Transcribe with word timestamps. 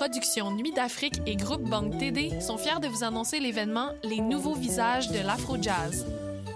Productions 0.00 0.50
Nuit 0.52 0.72
d'Afrique 0.72 1.20
et 1.26 1.36
Groupe 1.36 1.68
Banque 1.68 1.98
TD 1.98 2.40
sont 2.40 2.56
fiers 2.56 2.80
de 2.80 2.88
vous 2.88 3.04
annoncer 3.04 3.38
l'événement 3.38 3.90
Les 4.02 4.22
nouveaux 4.22 4.54
visages 4.54 5.10
de 5.10 5.18
l'Afro-Jazz. 5.18 6.06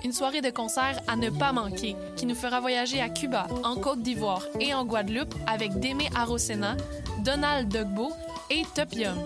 Une 0.02 0.14
soirée 0.14 0.40
de 0.40 0.48
concert 0.48 0.98
à 1.08 1.14
ne 1.16 1.28
pas 1.28 1.52
manquer 1.52 1.94
qui 2.16 2.24
nous 2.24 2.34
fera 2.34 2.60
voyager 2.60 3.02
à 3.02 3.10
Cuba, 3.10 3.46
en 3.62 3.76
Côte 3.76 4.00
d'Ivoire 4.00 4.46
et 4.60 4.72
en 4.72 4.86
Guadeloupe 4.86 5.34
avec 5.46 5.78
Démé 5.78 6.08
Arosena, 6.14 6.74
Donald 7.22 7.68
Dogbo 7.68 8.12
et 8.48 8.62
Topium. 8.74 9.18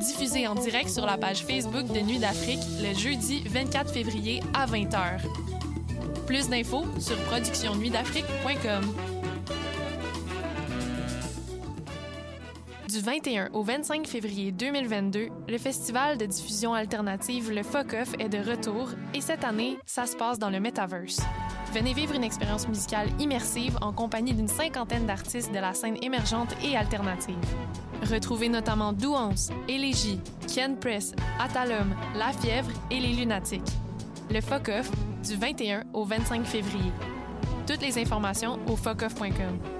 Diffusé 0.00 0.46
en 0.46 0.54
direct 0.54 0.88
sur 0.88 1.04
la 1.04 1.18
page 1.18 1.44
Facebook 1.44 1.92
de 1.92 2.00
Nuit 2.00 2.20
d'Afrique 2.20 2.62
le 2.82 2.98
jeudi 2.98 3.42
24 3.44 3.92
février 3.92 4.42
à 4.54 4.64
20h. 4.64 5.20
Plus 6.26 6.48
d'infos 6.48 6.86
sur 6.98 7.18
productionnuitdafrique.com. 7.24 9.09
Du 12.90 12.98
21 12.98 13.50
au 13.52 13.62
25 13.62 14.04
février 14.08 14.50
2022, 14.50 15.28
le 15.48 15.58
festival 15.58 16.18
de 16.18 16.26
diffusion 16.26 16.74
alternative 16.74 17.52
Le 17.52 17.62
Focoff 17.62 18.14
est 18.18 18.28
de 18.28 18.38
retour 18.38 18.88
et 19.14 19.20
cette 19.20 19.44
année, 19.44 19.78
ça 19.86 20.06
se 20.06 20.16
passe 20.16 20.40
dans 20.40 20.50
le 20.50 20.58
Metaverse. 20.58 21.20
Venez 21.72 21.92
vivre 21.92 22.16
une 22.16 22.24
expérience 22.24 22.66
musicale 22.66 23.08
immersive 23.20 23.78
en 23.80 23.92
compagnie 23.92 24.34
d'une 24.34 24.48
cinquantaine 24.48 25.06
d'artistes 25.06 25.52
de 25.52 25.60
la 25.60 25.72
scène 25.72 26.02
émergente 26.02 26.52
et 26.64 26.76
alternative. 26.76 27.36
Retrouvez 28.10 28.48
notamment 28.48 28.92
Douance, 28.92 29.50
Élégie, 29.68 30.18
Ken 30.52 30.76
Press, 30.76 31.12
Atalum, 31.38 31.94
La 32.16 32.32
Fièvre 32.32 32.72
et 32.90 32.98
Les 32.98 33.12
Lunatiques. 33.12 33.70
Le 34.32 34.40
Focoff, 34.40 34.90
du 35.22 35.36
21 35.36 35.84
au 35.92 36.04
25 36.04 36.44
février. 36.44 36.90
Toutes 37.68 37.82
les 37.82 37.98
informations 37.98 38.58
au 38.66 38.74
focoff.com. 38.74 39.79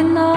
I 0.00 0.02
know 0.02 0.29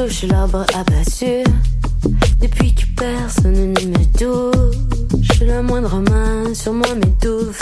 la 0.00 0.08
souche, 0.08 0.22
l'arbre 0.28 0.64
abattu. 0.74 1.44
Depuis 2.40 2.74
que 2.74 2.84
personne 2.96 3.72
ne 3.72 3.86
me 3.86 4.04
touche, 4.18 5.40
la 5.40 5.62
moindre 5.62 6.00
main 6.10 6.54
sur 6.54 6.72
moi 6.72 6.94
m'étouffe. 6.94 7.60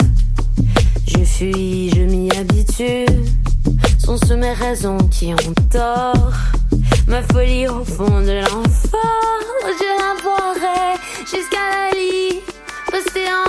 Je 1.07 1.23
fuis, 1.23 1.91
je 1.95 2.01
m'y 2.01 2.29
habitue. 2.31 3.05
Sont-ce 3.97 4.33
mes 4.33 4.53
raisons 4.53 4.97
qui 5.11 5.33
ont 5.33 5.53
tort 5.69 6.31
Ma 7.07 7.21
folie 7.23 7.67
au 7.67 7.83
fond 7.83 8.21
de 8.21 8.39
l'enfant, 8.41 8.97
je 9.79 9.89
la 10.01 10.21
boirai 10.21 10.97
jusqu'à 11.25 11.65
la 11.73 11.91
lit, 11.97 12.39
rester 12.91 13.27
en 13.27 13.47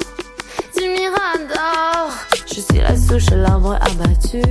du 0.77 0.89
mirador. 0.89 2.11
Je 2.47 2.61
suis 2.61 2.81
la 2.81 2.97
souche 2.97 3.33
à 3.33 3.37
l'arbre 3.37 3.75
abattu. 3.81 4.43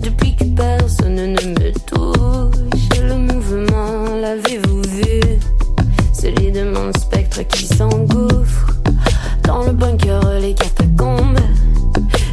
Depuis 0.00 0.35
personne 0.56 1.14
ne 1.14 1.42
me 1.58 1.72
touche, 1.86 2.98
le 3.00 3.16
mouvement, 3.16 4.16
l'avez-vous 4.20 4.82
vu? 4.82 5.20
Celui 6.12 6.50
de 6.50 6.64
mon 6.64 6.90
spectre 6.98 7.42
qui 7.42 7.66
s'engouffre 7.66 8.72
dans 9.44 9.64
le 9.64 9.72
bunker, 9.72 10.40
les 10.40 10.54
catacombes. 10.54 11.38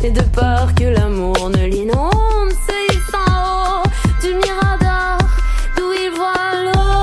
Et 0.03 0.12
de 0.12 0.21
peur 0.21 0.73
que 0.75 0.86
l'amour 0.86 1.49
ne 1.49 1.65
l'inonde, 1.67 2.51
c'est 2.65 2.97
en 3.15 3.81
haut 3.81 3.83
du 4.21 4.33
mirador 4.33 5.17
d'où 5.77 5.91
il 5.93 6.12
voit 6.17 6.53
l'eau 6.63 6.93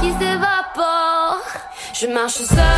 qui 0.00 0.10
s'évapore. 0.18 1.42
Je 1.92 2.06
marche 2.06 2.42
seul, 2.42 2.73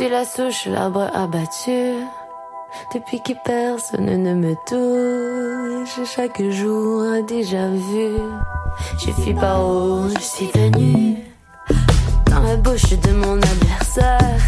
suis 0.00 0.08
la 0.08 0.24
souche, 0.24 0.64
l'arbre 0.66 1.10
abattu. 1.14 1.92
Depuis 2.94 3.20
que 3.22 3.32
personne 3.44 4.06
ne 4.06 4.34
me 4.34 4.54
touche, 4.66 6.06
chaque 6.08 6.42
jour 6.42 7.02
a 7.02 7.20
déjà 7.20 7.68
vu. 7.68 8.08
Je 8.98 9.10
fuis 9.10 9.34
par 9.34 9.62
où 9.62 10.08
je 10.08 10.20
suis 10.20 10.50
venu. 10.54 11.18
Dans 12.30 12.40
la 12.40 12.56
bouche 12.56 12.88
de 12.88 13.12
mon 13.12 13.36
adversaire, 13.36 14.40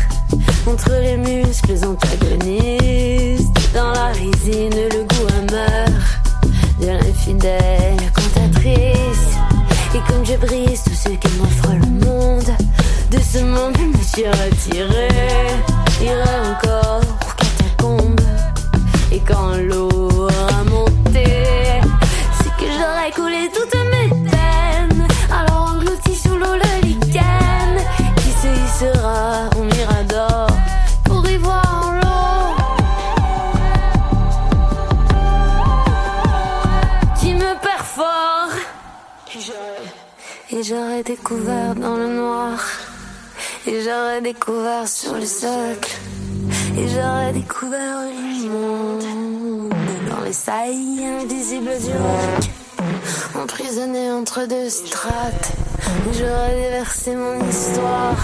entre 0.67 0.93
les 1.03 1.19
muscles 1.19 1.85
antagonistes, 1.85 3.75
dans 3.75 3.93
la 3.93 4.07
résine, 4.07 4.73
le 4.95 5.03
goût 5.05 5.27
amer 5.39 5.89
de 6.81 6.87
l'infidèle 6.87 7.99
cantatrice. 8.15 9.32
Et 9.95 10.01
comme 10.11 10.25
je 10.25 10.37
brise 10.37 10.83
tout 10.85 10.95
ce 10.95 11.11
que 11.11 11.29
m'offre 11.39 11.73
le 11.75 11.87
monde, 12.07 12.51
de 13.11 13.19
ce 13.19 13.39
monde 13.45 13.77
je 13.79 13.85
me 13.85 14.03
suis 14.03 14.27
retiré. 14.27 15.09
Irai 16.01 16.51
encore 16.51 17.12
j'aurais 44.13 44.21
découvert 44.21 44.89
sur 44.89 45.15
le 45.15 45.25
socle. 45.25 45.97
Et 46.77 46.89
j'aurais 46.89 47.33
découvert 47.33 48.03
le 48.03 48.49
monde 48.49 49.05
dans 50.11 50.21
les 50.25 50.33
saillies 50.33 51.05
invisibles 51.05 51.79
du 51.79 51.93
roc. 51.93 53.43
Emprisonné 53.43 54.11
entre 54.13 54.47
deux 54.47 54.69
strates. 54.69 55.53
J'aurais 56.13 56.57
déversé 56.57 57.17
mon 57.17 57.49
histoire. 57.49 58.17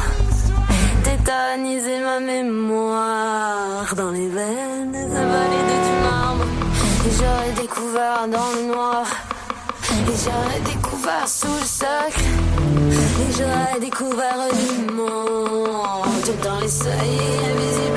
Tétanisé 1.05 2.01
ma 2.01 2.21
mémoire 2.21 3.95
dans 3.97 4.11
les 4.11 4.29
veines 4.29 4.95
invalides 4.95 5.79
du 5.87 6.05
marbre. 6.05 6.45
Et 7.07 7.11
j'aurais 7.19 7.63
découvert 7.63 8.29
dans 8.29 8.51
le 8.57 8.75
noir. 8.75 9.07
Et 9.91 10.17
j'aurais 10.25 10.61
découvert 10.61 11.27
sous 11.27 11.47
le 11.47 11.65
socle. 11.65 12.58
Et 12.79 13.33
j'aurais 13.37 13.81
découvert 13.81 14.37
le 14.39 14.93
monde 14.93 16.37
dans 16.45 16.61
les 16.61 16.69
seuils 16.69 17.88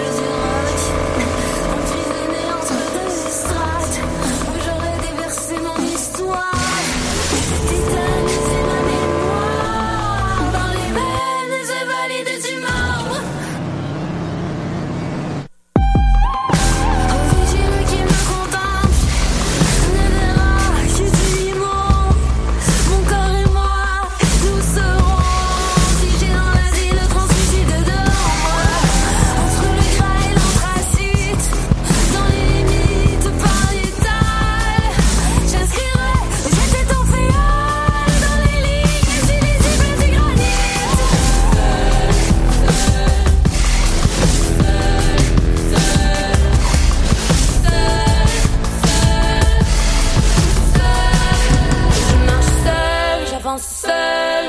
seul, 53.58 53.58
j'avance 53.58 53.68
seul, 53.68 54.48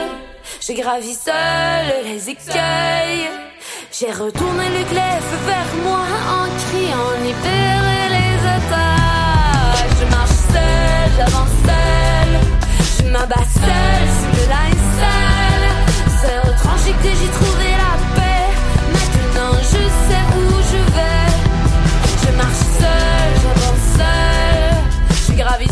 je 0.60 0.72
gravis 0.80 1.14
seul 1.14 2.04
les 2.04 2.30
écueils. 2.30 3.28
J'ai 3.90 4.12
retourné 4.12 4.68
le 4.68 4.84
glaive 4.90 5.32
vers 5.46 5.74
moi 5.82 6.04
en 6.30 6.46
criant 6.68 7.10
libérer 7.22 8.08
les 8.16 8.34
otages. 8.56 9.90
Je 9.98 10.04
marche 10.10 10.38
seul, 10.52 11.10
j'avance 11.16 11.56
seul, 11.66 12.30
je 12.98 13.10
m'abats 13.10 13.48
seul 13.54 14.04
sous 14.18 14.32
le 14.38 14.44
linceul. 14.54 15.62
C'est 16.20 16.38
retranché 16.48 16.92
que 17.02 17.10
j'ai 17.18 17.30
trouvé 17.38 17.68
la 17.82 17.94
paix. 18.16 18.48
Maintenant 18.92 19.54
je 19.62 19.82
sais 20.06 20.26
où 20.38 20.44
je 20.70 20.80
vais. 20.94 21.30
Je 22.22 22.30
marche 22.36 22.64
seul, 22.80 23.30
j'avance 23.42 23.84
seul, 23.96 24.74
je 25.28 25.32
gravis 25.42 25.71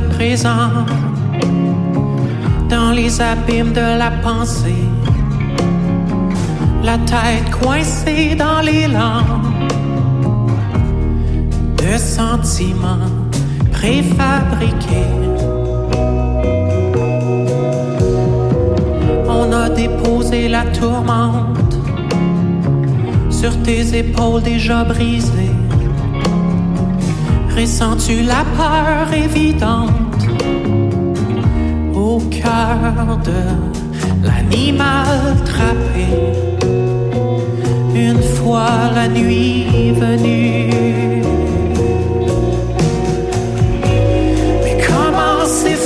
présent, 0.00 0.86
dans 2.68 2.90
les 2.90 3.20
abîmes 3.20 3.72
de 3.72 3.98
la 3.98 4.10
pensée, 4.22 4.84
la 6.82 6.98
tête 6.98 7.50
coincée 7.60 8.34
dans 8.34 8.60
langues 8.88 9.44
de 11.78 11.98
sentiments 11.98 13.10
préfabriqués. 13.72 15.12
On 19.28 19.52
a 19.52 19.68
déposé 19.68 20.48
la 20.48 20.64
tourmente 20.78 21.76
sur 23.30 23.62
tes 23.62 23.98
épaules 23.98 24.42
déjà 24.42 24.84
brisées. 24.84 25.53
Ressens-tu 27.56 28.22
la 28.22 28.44
peur 28.56 29.12
évidente 29.14 29.90
au 31.94 32.18
cœur 32.28 33.18
de 33.24 34.26
l'animal 34.26 35.36
trappé 35.44 36.06
une 37.94 38.20
fois 38.20 38.90
la 38.94 39.06
nuit 39.06 39.92
venue? 39.92 40.68
Mais 44.64 44.76
comment 44.86 45.46
s'est 45.46 45.76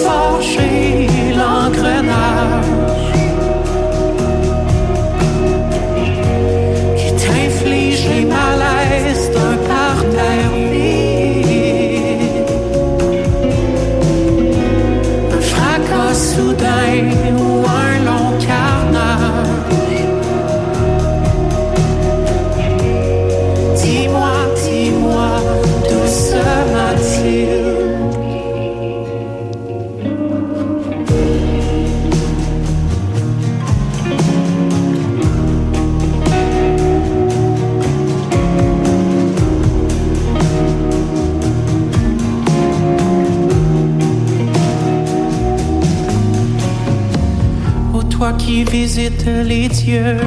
les 49.26 49.68
dieux 49.68 50.18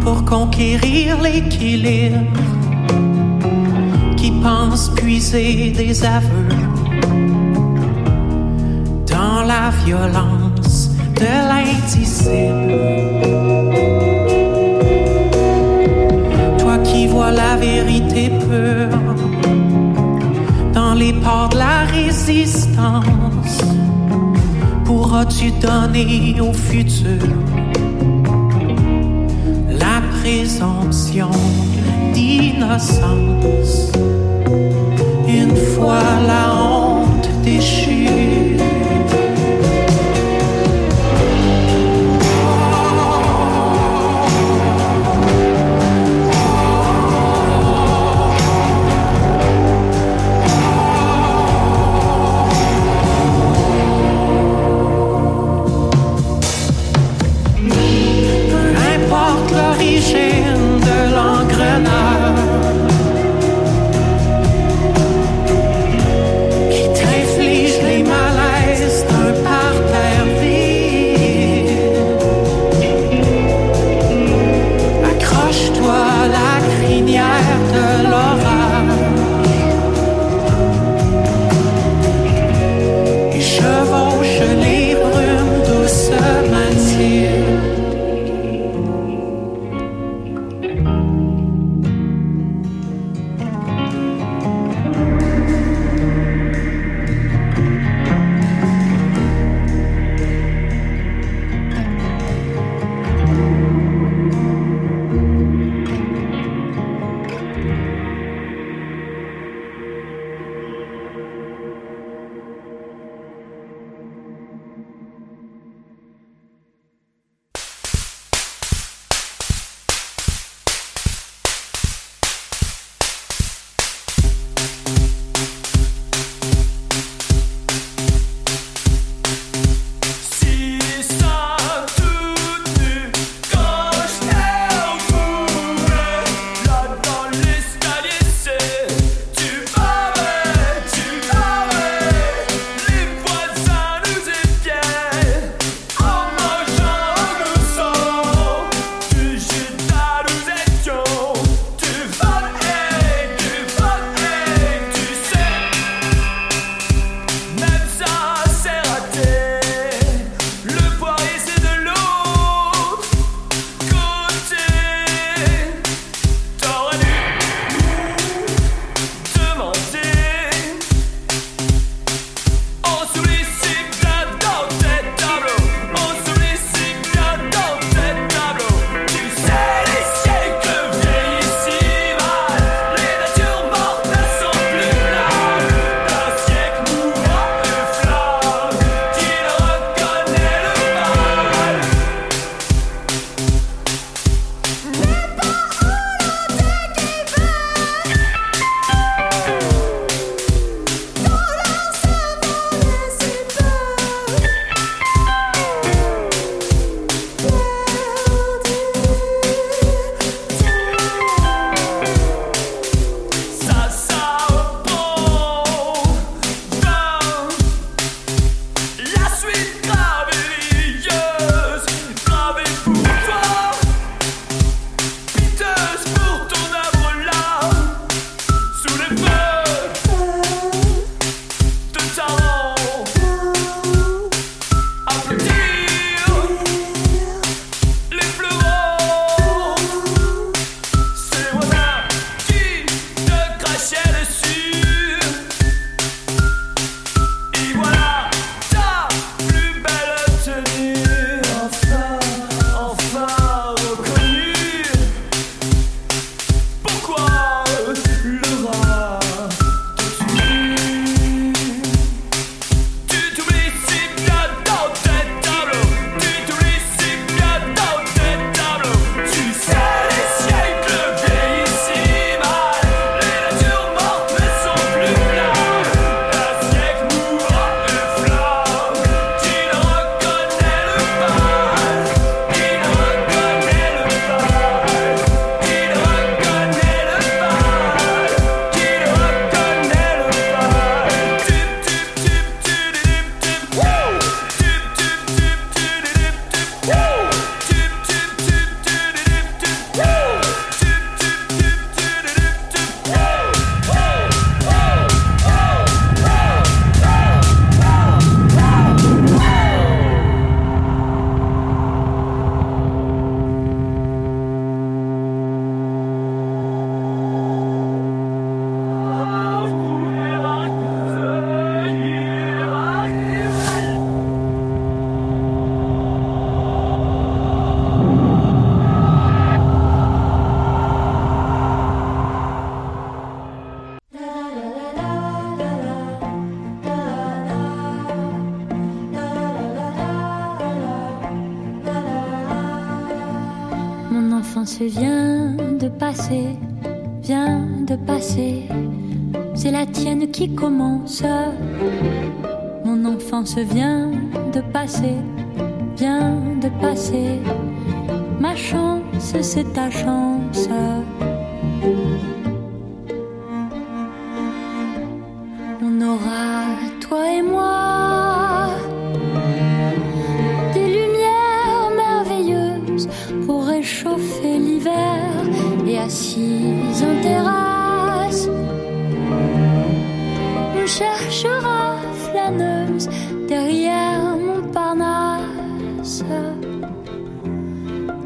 pour 0.00 0.24
conquérir 0.24 1.20
l'équilibre, 1.20 2.18
qui 4.16 4.30
pense 4.42 4.90
puiser 4.90 5.70
des 5.70 6.04
aveux 6.04 6.56
dans 9.06 9.42
la 9.46 9.70
violence 9.84 10.90
de 11.16 11.30
l'indicible. 11.48 12.78
Toi 16.58 16.78
qui 16.78 17.06
vois 17.06 17.30
la 17.30 17.56
vérité 17.56 18.30
pure 18.30 18.98
dans 20.72 20.94
les 20.94 21.12
ports 21.12 21.50
de 21.50 21.58
la 21.58 21.84
résistance, 21.84 23.29
pourras-tu 24.90 25.52
donner 25.52 26.40
au 26.40 26.52
futur 26.52 27.22
la 29.68 30.02
présomption 30.18 31.30
d'innocence? 32.12 33.92
Une 35.28 35.56
fois 35.72 36.02
la 36.26 36.42
honte 36.60 37.28
déchue? 37.44 37.99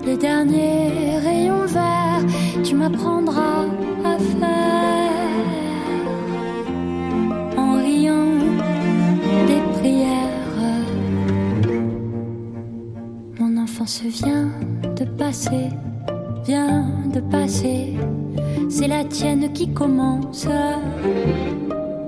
Les 0.06 0.16
derniers 0.16 1.18
rayons 1.18 1.66
verts, 1.66 2.24
tu 2.62 2.76
m'apprendras 2.76 3.64
à 4.04 4.16
faire 4.16 5.10
en 7.56 7.72
riant 7.82 8.38
des 9.48 9.60
prières. 9.80 10.60
Mon 13.40 13.56
enfance 13.56 14.02
vient 14.02 14.52
de 14.96 15.04
passer, 15.04 15.70
vient 16.46 16.86
de 17.12 17.18
passer. 17.18 17.94
C'est 18.68 18.86
la 18.86 19.02
tienne 19.02 19.52
qui 19.52 19.72
commence. 19.72 20.46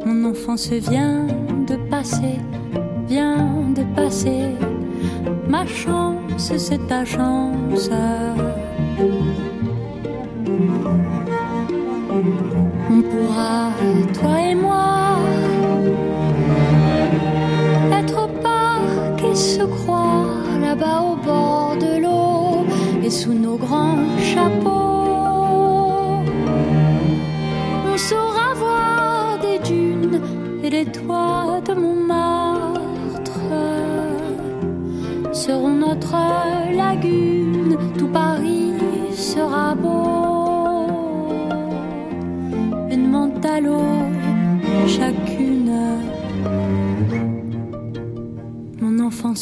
Mon 0.05 0.31
enfance 0.31 0.71
vient 0.71 1.27
de 1.67 1.75
passer, 1.91 2.39
vient 3.09 3.73
de 3.75 3.83
passer 3.97 4.53
ma 5.49 5.67
chance, 5.67 6.53
c'est 6.57 6.87
ta 6.89 7.05
chance. 7.05 7.91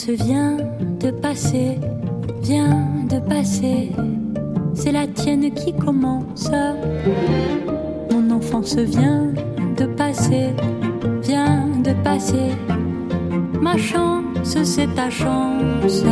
danse 0.06 0.20
vient 0.24 0.56
de 1.00 1.10
passer, 1.10 1.78
vient 2.42 2.86
de 3.08 3.18
passer. 3.20 3.92
C'est 4.74 4.92
la 4.92 5.06
tienne 5.06 5.52
qui 5.52 5.72
commence. 5.74 6.50
Mon 8.10 8.30
enfance 8.30 8.76
vient 8.76 9.32
de 9.76 9.86
passer, 9.86 10.50
vient 11.22 11.66
de 11.82 11.92
passer. 12.02 12.52
Ma 13.60 13.76
chance, 13.76 14.56
c'est 14.62 14.94
ta 14.94 15.10
chance. 15.10 16.04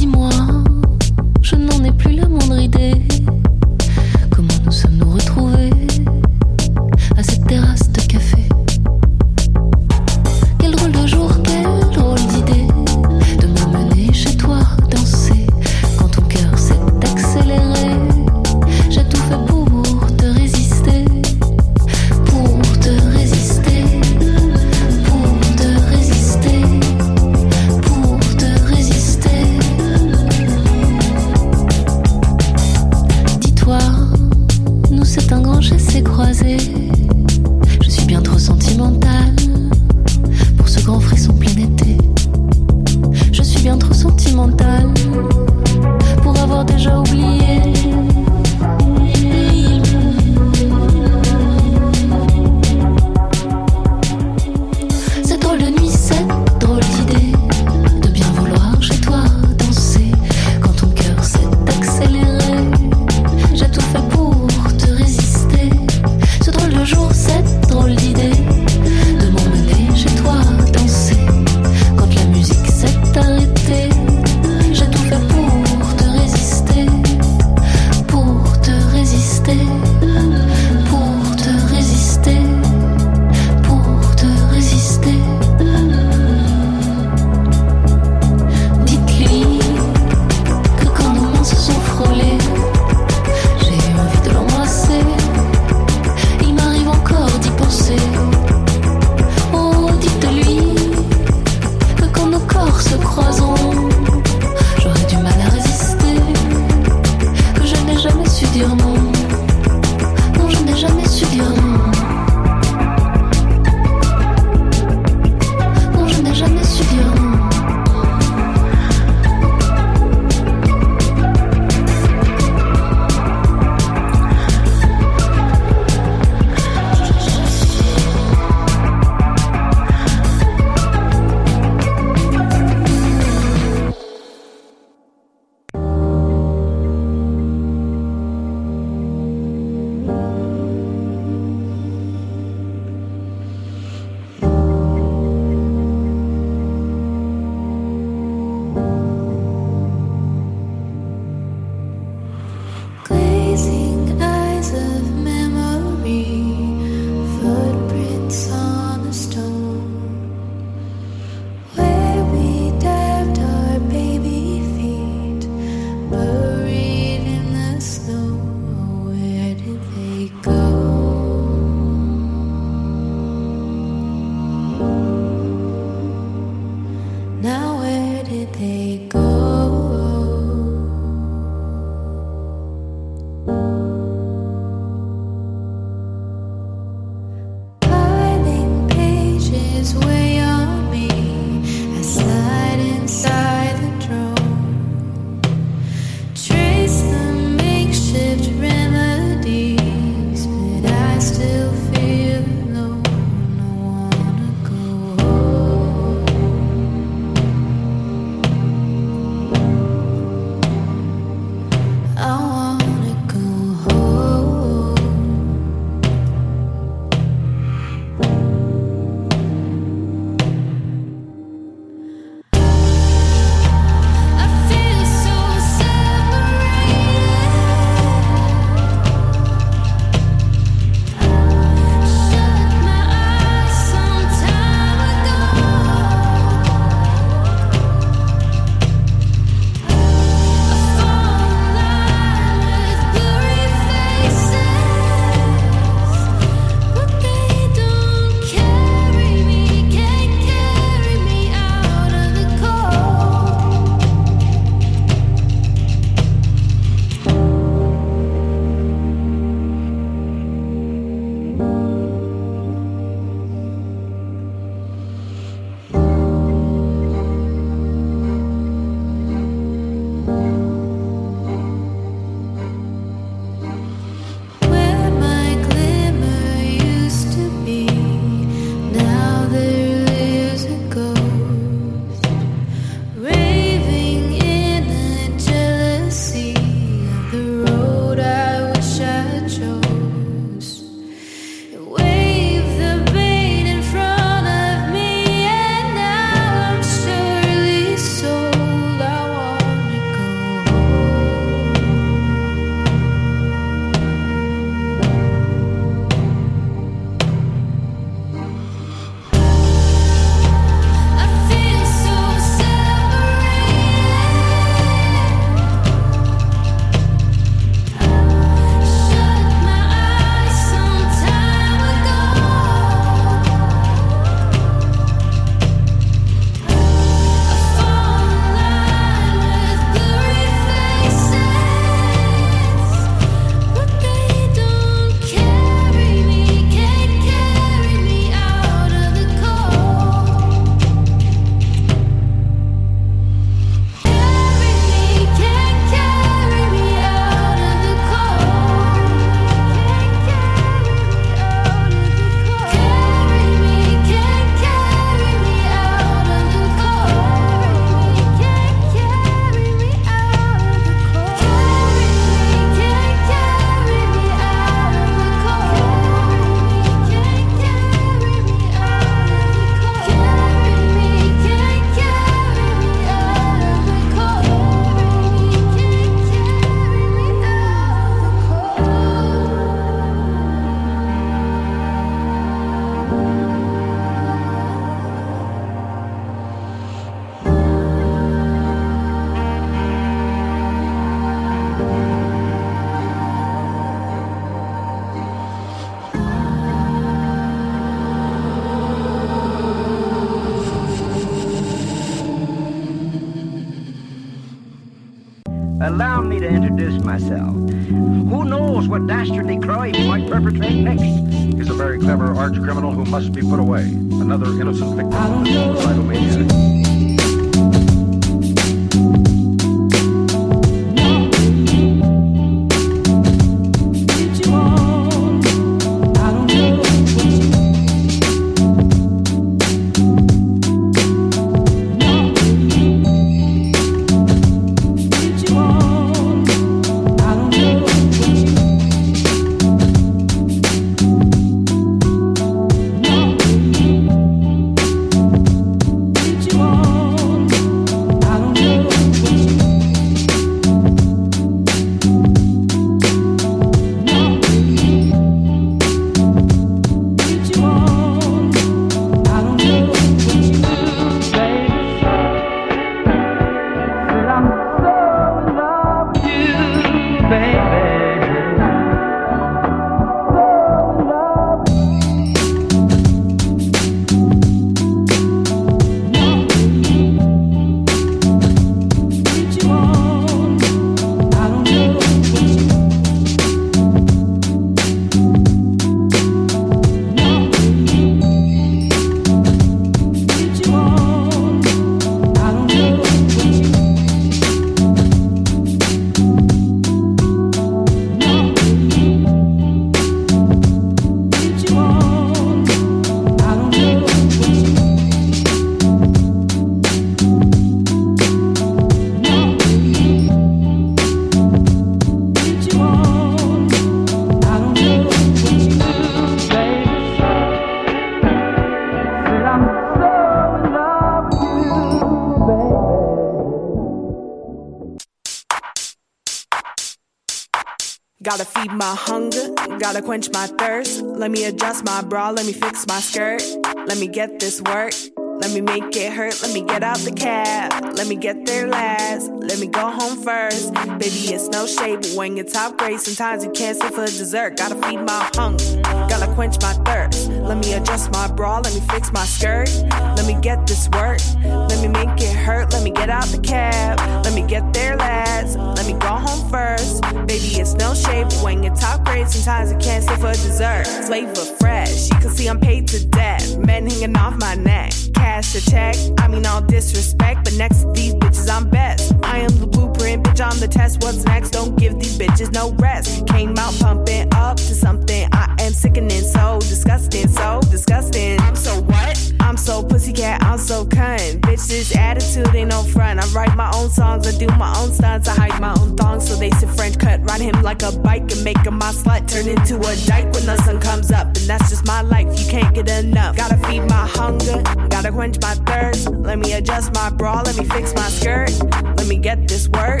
Bra, 532.14 532.30
let 532.30 532.46
me 532.46 532.52
fix 532.52 532.86
my 532.86 533.00
skirt. 533.00 533.42
Let 533.88 533.98
me 533.98 534.06
get 534.06 534.38
this 534.38 534.62
work, 534.62 534.92
let 535.16 535.50
me 535.50 535.60
make 535.60 535.96
it 535.96 536.12
hurt. 536.12 536.40
Let 536.42 536.54
me 536.54 536.62
get 536.62 536.84
out 536.84 536.98
the 536.98 537.10
cab, 537.10 537.96
let 537.96 538.06
me 538.06 538.14
get 538.14 538.46
there 538.46 538.68
last. 538.68 539.32
Let 539.32 539.58
me 539.58 539.66
go 539.66 539.90
home 539.90 540.22
first. 540.22 540.72
Baby, 540.74 541.34
it's 541.34 541.48
no 541.48 541.66
shade, 541.66 542.02
but 542.02 542.12
when 542.14 542.36
you're 542.36 542.46
top 542.46 542.78
grade, 542.78 543.00
sometimes 543.00 543.44
you 543.44 543.50
can't 543.50 543.76
stay 543.76 543.88
for 543.88 544.06
dessert. 544.06 544.56
Gotta 544.56 544.76
feed 544.86 544.98
my 544.98 545.28
hunger, 545.34 545.82
gotta 545.82 546.32
quench 546.34 546.62
my 546.62 546.74
thirst. 546.86 547.30
Let 547.30 547.58
me 547.58 547.72
adjust 547.72 548.12
my 548.12 548.28
bra, 548.30 548.60
let 548.60 548.72
me 548.72 548.80
fix 548.92 549.10
my 549.10 549.24
skirt. 549.24 549.68
Let 550.16 550.24
me 550.24 550.34
get 550.40 550.68
this 550.68 550.88
work, 550.90 551.18
let 551.42 551.80
me 551.82 551.88
make 551.88 552.14
it 552.20 552.36
hurt. 552.36 552.72
Let 552.72 552.84
me 552.84 552.92
get 552.92 553.10
out 553.10 553.26
the 553.26 553.40
cab, 553.40 553.98
let 554.24 554.34
me 554.34 554.46
get 554.46 554.72
there 554.72 554.96
last. 554.96 555.58
Let 555.58 555.86
me 555.86 555.94
go 555.94 556.14
home 556.26 556.48
first. 556.48 557.02
Baby, 557.26 557.58
it's 557.58 557.74
no 557.74 557.92
shade, 557.92 558.26
but 558.30 558.40
when 558.44 558.62
you're 558.62 558.76
top 558.76 559.04
grade, 559.04 559.28
sometimes 559.28 559.72
you 559.72 559.78
can't 559.78 560.04
stay 560.04 560.14
for 560.14 560.30
dessert. 560.30 560.86
Flavor 561.06 561.44
fresh, 561.74 562.10
you 562.10 562.16
can 562.20 562.30
see 562.30 562.46
I'm 562.46 562.60
paid 562.60 562.86
to 562.88 563.04
death. 563.06 563.56
Men 563.58 563.88
hanging 563.88 564.16
off 564.16 564.34
my 564.38 564.54
neck, 564.54 564.92
cash 565.14 565.54
a 565.54 565.70
check. 565.70 565.96
I 566.18 566.28
mean, 566.28 566.46
all 566.46 566.60
disrespect, 566.60 567.44
but 567.44 567.54
next 567.54 567.82
to 567.82 567.92
these 567.92 568.14
bitches, 568.14 568.48
I'm 568.48 568.68
best. 568.70 569.12
I 569.22 569.38
am 569.38 569.52
the 569.58 569.66
blueprint, 569.66 570.24
bitch, 570.24 570.40
I'm 570.40 570.58
the 570.60 570.68
test. 570.68 571.02
What's 571.02 571.24
next? 571.24 571.50
Don't 571.50 571.76
give 571.76 571.94
these 571.98 572.16
bitches 572.16 572.52
no 572.52 572.72
rest. 572.86 573.26
Came 573.26 573.58
out 573.58 573.74
pumping 573.80 574.32
up 574.34 574.56
to 574.56 574.74
something. 574.74 575.28
I 575.32 575.54
am 575.60 575.72
sickening, 575.72 576.22
so 576.22 576.58
disgusting, 576.60 577.28
so 577.28 577.60
disgusting. 577.70 578.40
I'm 578.40 578.56
so 578.56 578.80
what? 578.82 579.13
I'm 579.54 579.58
so 579.58 579.84
pussycat, 579.84 580.42
I'm 580.42 580.58
so 580.58 580.84
cunt. 580.84 581.38
Bitch, 581.42 581.68
this 581.68 581.94
attitude 581.94 582.52
ain't 582.56 582.70
no 582.70 582.82
front. 582.82 583.20
I 583.20 583.26
write 583.28 583.54
my 583.54 583.70
own 583.76 583.88
songs, 583.88 584.26
I 584.26 584.36
do 584.36 584.48
my 584.58 584.76
own 584.80 584.92
stunts, 584.92 585.28
I 585.28 585.34
hide 585.36 585.60
my 585.60 585.72
own 585.78 585.96
thongs, 585.96 586.28
so 586.28 586.34
they 586.34 586.50
say 586.50 586.66
French 586.66 586.98
cut. 586.98 587.20
Ride 587.30 587.40
him 587.40 587.62
like 587.62 587.84
a 587.84 587.92
bike 587.92 588.32
and 588.32 588.42
make 588.42 588.58
him 588.58 588.78
my 588.78 588.90
slut. 588.90 589.28
Turn 589.28 589.46
into 589.46 589.76
a 589.76 589.94
dyke 590.06 590.32
when 590.32 590.46
the 590.46 590.60
sun 590.64 590.80
comes 590.80 591.12
up, 591.12 591.28
and 591.28 591.46
that's 591.46 591.70
just 591.70 591.86
my 591.86 592.00
life. 592.00 592.26
You 592.36 592.50
can't 592.50 592.74
get 592.74 592.90
enough. 592.90 593.36
Gotta 593.36 593.56
feed 593.68 593.82
my 593.82 594.08
hunger, 594.08 594.60
gotta 594.88 595.12
quench 595.12 595.38
my 595.40 595.54
thirst. 595.70 596.10
Let 596.10 596.40
me 596.40 596.52
adjust 596.54 596.92
my 596.92 597.10
bra, 597.10 597.42
let 597.42 597.56
me 597.56 597.64
fix 597.64 597.94
my 597.94 598.08
skirt. 598.08 598.50
Let 598.96 599.06
me 599.06 599.18
get 599.18 599.46
this 599.46 599.68
work, 599.68 600.00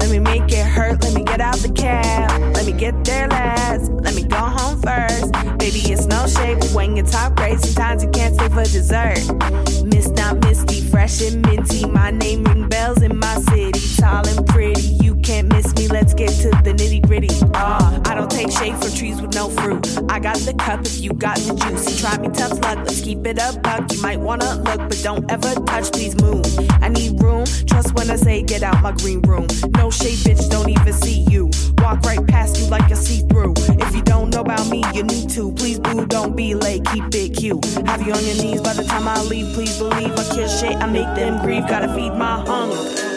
let 0.00 0.08
me 0.08 0.18
make 0.18 0.50
it 0.50 0.64
hurt. 0.64 1.04
Let 1.04 1.12
me 1.12 1.24
get 1.24 1.42
out 1.42 1.56
the 1.56 1.70
cab, 1.70 2.30
let 2.56 2.64
me 2.64 2.72
get 2.72 3.04
there 3.04 3.28
last. 3.28 3.92
Let 3.92 4.14
me 4.14 4.22
go 4.24 4.38
home 4.38 4.80
first. 4.80 5.30
Baby, 5.58 5.92
it's 5.92 6.06
no 6.06 6.26
shade, 6.26 6.58
but 6.60 6.70
when 6.72 6.96
you're 6.96 7.06
top 7.06 7.36
grade, 7.36 7.60
sometimes 7.60 8.02
you 8.02 8.08
can't 8.10 8.34
stay 8.34 8.48
for 8.48 8.64
dessert. 8.64 8.93
Miss 8.94 10.08
not 10.10 10.38
misty, 10.44 10.80
fresh 10.80 11.20
and 11.20 11.44
minty. 11.44 11.84
My 11.84 12.12
name 12.12 12.44
ring 12.44 12.68
bells 12.68 13.02
in 13.02 13.18
my 13.18 13.40
city, 13.40 13.72
tall 14.00 14.24
and 14.28 14.46
pretty. 14.46 14.82
You 15.02 15.16
can't 15.16 15.48
miss 15.48 15.73
Let's 15.88 16.14
get 16.14 16.30
to 16.42 16.50
the 16.62 16.72
nitty 16.72 17.06
gritty. 17.06 17.28
Ah, 17.54 18.00
I 18.06 18.14
don't 18.14 18.30
take 18.30 18.50
shade 18.50 18.76
from 18.76 18.92
trees 18.92 19.20
with 19.20 19.34
no 19.34 19.48
fruit. 19.48 19.86
I 20.10 20.18
got 20.18 20.36
the 20.38 20.54
cup 20.54 20.80
if 20.80 21.00
you 21.00 21.12
got 21.12 21.36
the 21.38 21.54
juice. 21.54 22.00
Try 22.00 22.18
me 22.18 22.28
tough 22.28 22.52
luck, 22.62 22.78
let's 22.78 23.00
keep 23.00 23.26
it 23.26 23.38
a 23.38 23.58
buck. 23.60 23.92
You 23.92 24.02
might 24.02 24.20
wanna 24.20 24.56
look, 24.56 24.78
but 24.88 25.00
don't 25.02 25.30
ever 25.30 25.54
touch. 25.66 25.92
Please 25.92 26.14
move. 26.20 26.44
I 26.82 26.88
need 26.88 27.22
room. 27.22 27.44
Trust 27.66 27.94
when 27.94 28.10
I 28.10 28.16
say 28.16 28.42
get 28.42 28.62
out 28.62 28.80
my 28.82 28.92
green 28.92 29.20
room. 29.22 29.46
No 29.76 29.90
shade, 29.90 30.18
bitch. 30.18 30.50
Don't 30.50 30.68
even 30.68 30.92
see 30.92 31.20
you. 31.30 31.50
Walk 31.78 32.02
right 32.02 32.26
past 32.26 32.58
you 32.58 32.66
like 32.66 32.90
a 32.90 32.96
see 32.96 33.20
through. 33.28 33.54
If 33.56 33.94
you 33.94 34.02
don't 34.02 34.30
know 34.30 34.40
about 34.40 34.66
me, 34.68 34.82
you 34.94 35.02
need 35.02 35.30
to. 35.30 35.52
Please, 35.52 35.78
boo, 35.78 36.06
don't 36.06 36.34
be 36.34 36.54
late. 36.54 36.84
Keep 36.92 37.14
it 37.14 37.36
cute. 37.36 37.64
Have 37.86 38.06
you 38.06 38.12
on 38.12 38.24
your 38.24 38.36
knees 38.42 38.60
by 38.60 38.74
the 38.74 38.84
time 38.84 39.06
I 39.06 39.20
leave. 39.24 39.54
Please 39.54 39.76
believe 39.78 40.12
I 40.12 40.34
kill 40.34 40.48
shit. 40.48 40.76
I 40.76 40.86
make 40.86 41.14
them 41.14 41.42
grieve. 41.44 41.68
Gotta 41.68 41.92
feed 41.94 42.14
my 42.14 42.44
hunger. 42.46 43.13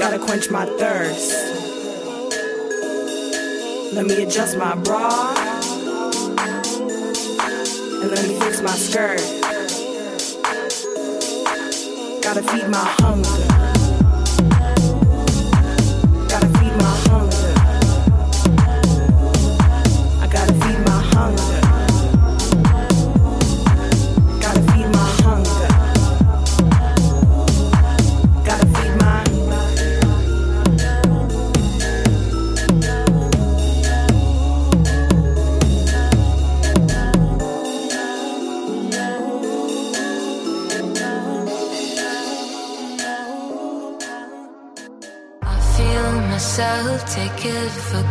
Gotta 0.00 0.18
quench 0.18 0.48
my 0.48 0.64
thirst. 0.64 1.30
Let 3.92 4.06
me 4.06 4.22
adjust 4.22 4.56
my 4.56 4.74
bra. 4.76 5.34
And 8.00 8.10
let 8.10 8.26
me 8.26 8.40
fix 8.40 8.62
my 8.62 8.70
skirt. 8.70 9.20
Gotta 12.22 12.42
feed 12.42 12.68
my 12.70 12.78
hunger. 12.98 13.79
fuck 47.70 48.09